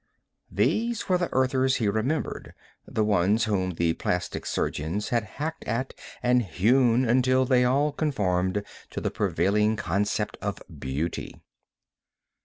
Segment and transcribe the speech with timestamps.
[0.49, 2.55] These were the Earthers he remembered,
[2.87, 5.93] the ones whom the plastic surgeons had hacked at
[6.23, 11.39] and hewn until they all conformed to the prevailing concept of beauty.